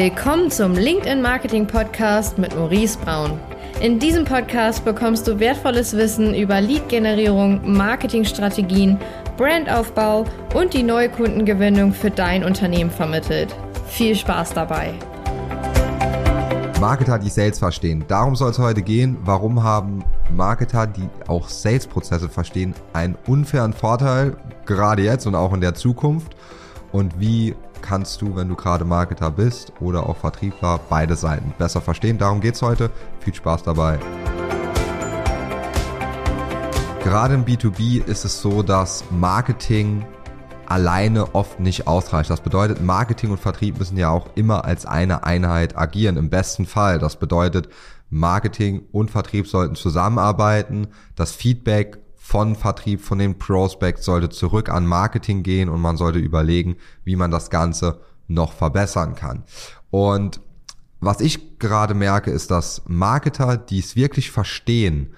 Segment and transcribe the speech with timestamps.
[0.00, 3.36] Willkommen zum LinkedIn Marketing Podcast mit Maurice Braun.
[3.80, 8.96] In diesem Podcast bekommst du wertvolles Wissen über Lead-Generierung, Marketingstrategien,
[9.36, 10.24] Brandaufbau
[10.54, 13.52] und die neue Kundengewinnung für dein Unternehmen vermittelt.
[13.88, 14.94] Viel Spaß dabei!
[16.80, 18.04] Marketer, die Sales verstehen.
[18.06, 19.16] Darum soll es heute gehen.
[19.24, 25.60] Warum haben Marketer, die auch Sales-Prozesse verstehen, einen unfairen Vorteil, gerade jetzt und auch in
[25.60, 26.36] der Zukunft?
[26.92, 31.80] Und wie kannst du, wenn du gerade Marketer bist oder auch Vertriebler, beide Seiten besser
[31.80, 32.18] verstehen.
[32.18, 32.90] Darum geht's heute.
[33.20, 33.98] Viel Spaß dabei.
[37.02, 40.04] Gerade im B2B ist es so, dass Marketing
[40.66, 42.28] alleine oft nicht ausreicht.
[42.28, 46.66] Das bedeutet, Marketing und Vertrieb müssen ja auch immer als eine Einheit agieren, im besten
[46.66, 46.98] Fall.
[46.98, 47.68] Das bedeutet,
[48.10, 50.88] Marketing und Vertrieb sollten zusammenarbeiten.
[51.14, 56.18] Das Feedback von Vertrieb, von den Prospects sollte zurück an Marketing gehen und man sollte
[56.18, 59.44] überlegen, wie man das Ganze noch verbessern kann.
[59.88, 60.42] Und
[61.00, 65.14] was ich gerade merke, ist, dass Marketer, die es wirklich verstehen,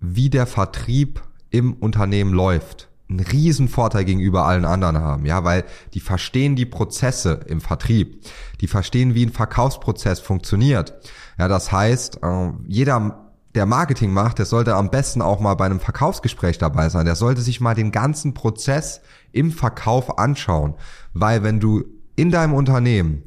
[0.00, 5.64] wie der Vertrieb im Unternehmen läuft, einen riesen Vorteil gegenüber allen anderen haben, ja, weil
[5.94, 8.24] die verstehen die Prozesse im Vertrieb,
[8.60, 10.92] die verstehen, wie ein Verkaufsprozess funktioniert.
[11.38, 13.27] Ja, das heißt, äh, jeder
[13.58, 17.06] der Marketing macht, der sollte am besten auch mal bei einem Verkaufsgespräch dabei sein.
[17.06, 19.00] Der sollte sich mal den ganzen Prozess
[19.32, 20.74] im Verkauf anschauen.
[21.12, 21.82] Weil wenn du
[22.14, 23.24] in deinem Unternehmen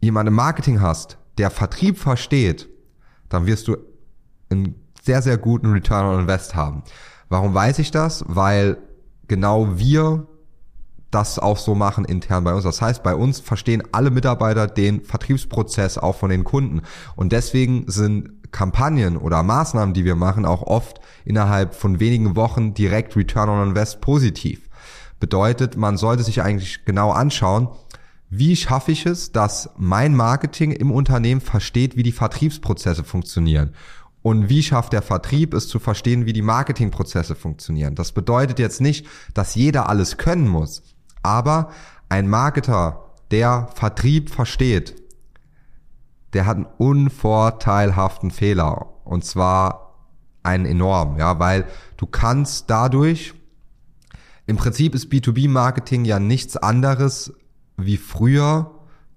[0.00, 2.68] jemanden im Marketing hast, der Vertrieb versteht,
[3.28, 3.76] dann wirst du
[4.50, 6.82] einen sehr, sehr guten Return on Invest haben.
[7.28, 8.24] Warum weiß ich das?
[8.26, 8.76] Weil
[9.28, 10.26] genau wir
[11.12, 12.64] das auch so machen intern bei uns.
[12.64, 16.82] Das heißt, bei uns verstehen alle Mitarbeiter den Vertriebsprozess auch von den Kunden.
[17.14, 22.74] Und deswegen sind Kampagnen oder Maßnahmen, die wir machen, auch oft innerhalb von wenigen Wochen
[22.74, 24.68] direkt Return on Invest positiv.
[25.18, 27.68] Bedeutet, man sollte sich eigentlich genau anschauen,
[28.28, 33.74] wie schaffe ich es, dass mein Marketing im Unternehmen versteht, wie die Vertriebsprozesse funktionieren?
[34.22, 37.94] Und wie schafft der Vertrieb es zu verstehen, wie die Marketingprozesse funktionieren?
[37.94, 40.82] Das bedeutet jetzt nicht, dass jeder alles können muss,
[41.22, 41.70] aber
[42.08, 45.01] ein Marketer, der Vertrieb versteht,
[46.32, 48.86] der hat einen unvorteilhaften Fehler.
[49.04, 49.96] Und zwar
[50.42, 51.66] einen enorm, ja, weil
[51.96, 53.34] du kannst dadurch,
[54.46, 57.32] im Prinzip ist B2B-Marketing ja nichts anderes
[57.76, 58.70] wie früher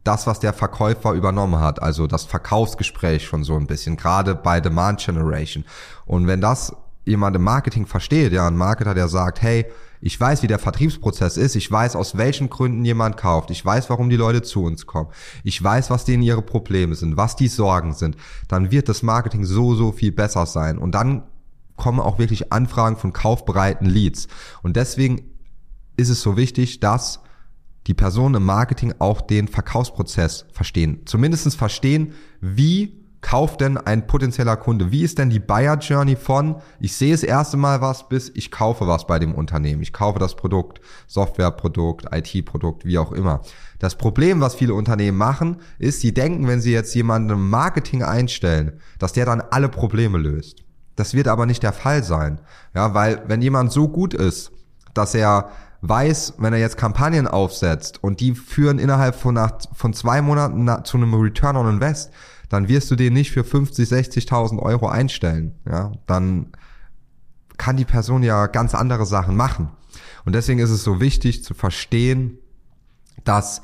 [0.04, 4.62] das, was der Verkäufer übernommen hat, also das Verkaufsgespräch schon so ein bisschen, gerade bei
[4.62, 5.66] Demand Generation.
[6.06, 9.66] Und wenn das jemand im Marketing versteht, ja, ein Marketer, der sagt, hey,
[10.06, 11.56] ich weiß, wie der Vertriebsprozess ist.
[11.56, 13.50] Ich weiß, aus welchen Gründen jemand kauft.
[13.50, 15.10] Ich weiß, warum die Leute zu uns kommen.
[15.44, 18.16] Ich weiß, was denen ihre Probleme sind, was die Sorgen sind.
[18.48, 20.78] Dann wird das Marketing so, so viel besser sein.
[20.78, 21.24] Und dann
[21.76, 24.28] kommen auch wirklich Anfragen von kaufbereiten Leads.
[24.62, 25.24] Und deswegen
[25.98, 27.22] ist es so wichtig, dass
[27.88, 31.02] die Personen im Marketing auch den Verkaufsprozess verstehen.
[31.06, 34.92] Zumindestens verstehen, wie kauft denn ein potenzieller Kunde?
[34.92, 38.52] Wie ist denn die Buyer Journey von ich sehe das erste Mal was bis ich
[38.52, 39.82] kaufe was bei dem Unternehmen?
[39.82, 43.42] Ich kaufe das Produkt, Softwareprodukt, IT-Produkt, wie auch immer.
[43.80, 48.04] Das Problem, was viele Unternehmen machen, ist, sie denken, wenn sie jetzt jemanden im Marketing
[48.04, 50.64] einstellen, dass der dann alle Probleme löst.
[50.96, 52.42] Das wird aber nicht der Fall sein.
[52.76, 54.52] Ja, weil wenn jemand so gut ist,
[54.94, 55.50] dass er
[55.82, 60.84] weiß, wenn er jetzt Kampagnen aufsetzt und die führen innerhalb von, nach, von zwei Monaten
[60.84, 62.12] zu einem Return on Invest,
[62.50, 65.56] dann wirst du den nicht für 50, 60.000 Euro einstellen.
[65.70, 66.52] Ja, dann
[67.58, 69.70] kann die Person ja ganz andere Sachen machen.
[70.26, 72.40] Und deswegen ist es so wichtig zu verstehen,
[73.24, 73.62] dass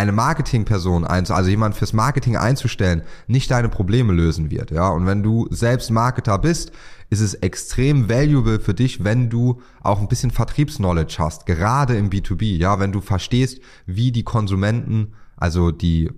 [0.00, 4.88] eine Marketingperson, also jemand fürs Marketing einzustellen, nicht deine Probleme lösen wird, ja.
[4.88, 6.72] Und wenn du selbst Marketer bist,
[7.10, 12.08] ist es extrem valuable für dich, wenn du auch ein bisschen Vertriebsknowledge hast, gerade im
[12.08, 16.10] B2B, ja, wenn du verstehst, wie die Konsumenten, also die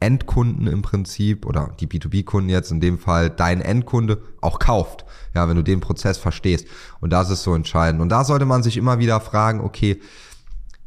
[0.00, 5.04] Endkunden im Prinzip oder die B2B-Kunden jetzt in dem Fall dein Endkunde auch kauft.
[5.34, 6.66] Ja, wenn du den Prozess verstehst.
[7.00, 8.00] Und das ist so entscheidend.
[8.00, 10.00] Und da sollte man sich immer wieder fragen, okay,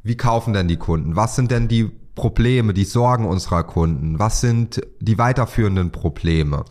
[0.01, 1.17] wie kaufen denn die Kunden?
[1.17, 4.19] Was sind denn die Probleme, die Sorgen unserer Kunden?
[4.19, 6.65] Was sind die weiterführenden Probleme?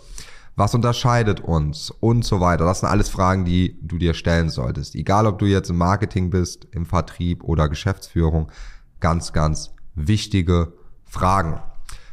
[0.56, 1.90] Was unterscheidet uns?
[1.90, 2.64] Und so weiter.
[2.64, 4.94] Das sind alles Fragen, die du dir stellen solltest.
[4.94, 8.52] Egal, ob du jetzt im Marketing bist, im Vertrieb oder Geschäftsführung.
[9.00, 11.60] Ganz, ganz wichtige Fragen.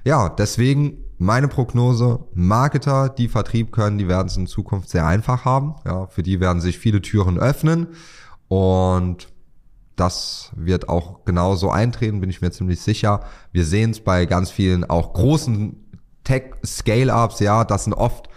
[0.05, 5.43] Ja, deswegen meine Prognose, Marketer, die Vertrieb können, die werden es in Zukunft sehr einfach
[5.43, 5.75] haben.
[5.85, 7.87] Ja, für die werden sich viele Türen öffnen
[8.47, 9.27] und
[9.97, 13.21] das wird auch genauso eintreten, bin ich mir ziemlich sicher.
[13.51, 15.75] Wir sehen es bei ganz vielen auch großen
[16.23, 18.29] Tech-Scale-Ups, ja, das sind oft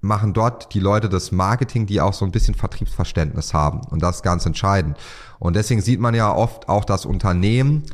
[0.00, 3.80] machen dort die Leute das Marketing, die auch so ein bisschen Vertriebsverständnis haben.
[3.88, 4.98] Und das ist ganz entscheidend.
[5.38, 7.84] Und deswegen sieht man ja oft auch, dass Unternehmen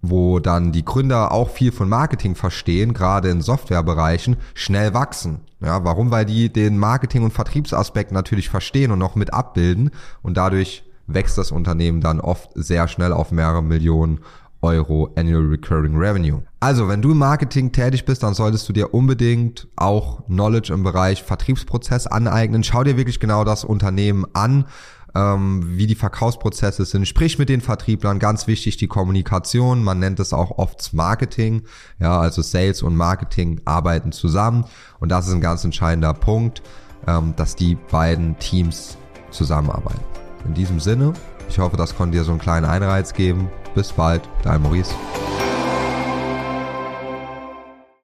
[0.00, 5.40] wo dann die Gründer auch viel von Marketing verstehen, gerade in Softwarebereichen, schnell wachsen.
[5.60, 6.10] Ja, warum?
[6.10, 9.90] Weil die den Marketing- und Vertriebsaspekt natürlich verstehen und noch mit abbilden
[10.22, 14.20] und dadurch wächst das Unternehmen dann oft sehr schnell auf mehrere Millionen
[14.60, 16.42] Euro Annual Recurring Revenue.
[16.60, 20.82] Also, wenn du im Marketing tätig bist, dann solltest du dir unbedingt auch Knowledge im
[20.82, 22.64] Bereich Vertriebsprozess aneignen.
[22.64, 24.64] Schau dir wirklich genau das Unternehmen an,
[25.14, 27.06] ähm, wie die Verkaufsprozesse sind.
[27.06, 29.84] Sprich mit den Vertrieblern, ganz wichtig die Kommunikation.
[29.84, 31.62] Man nennt es auch oft Marketing.
[32.00, 34.64] Ja, also Sales und Marketing arbeiten zusammen.
[34.98, 36.62] Und das ist ein ganz entscheidender Punkt,
[37.06, 38.98] ähm, dass die beiden Teams
[39.30, 40.27] zusammenarbeiten.
[40.44, 41.12] In diesem Sinne,
[41.48, 43.50] ich hoffe, das konnte dir so einen kleinen Einreiz geben.
[43.74, 44.94] Bis bald, dein Maurice.